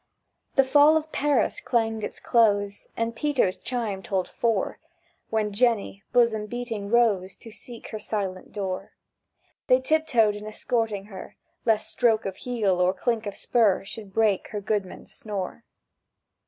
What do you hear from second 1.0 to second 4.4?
Paris" clanged its close, And Peter's chime told